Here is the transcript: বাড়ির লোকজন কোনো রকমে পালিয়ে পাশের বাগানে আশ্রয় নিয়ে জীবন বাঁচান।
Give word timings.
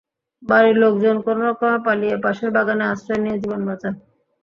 বাড়ির 0.43 0.75
লোকজন 0.83 1.15
কোনো 1.25 1.41
রকমে 1.49 1.77
পালিয়ে 1.85 2.15
পাশের 2.23 2.49
বাগানে 2.55 2.83
আশ্রয় 2.87 3.21
নিয়ে 3.23 3.39
জীবন 3.41 3.61
বাঁচান। 3.67 3.93